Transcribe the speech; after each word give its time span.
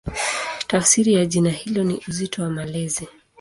Tafsiri 0.67 1.13
ya 1.13 1.25
jina 1.25 1.49
hilo 1.49 1.83
ni 1.83 2.01
"Uzito 2.07 2.43
wa 2.43 2.49
Malezi". 2.49 3.07